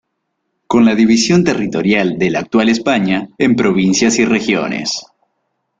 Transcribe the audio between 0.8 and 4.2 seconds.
la división territorial de la actual España en provincias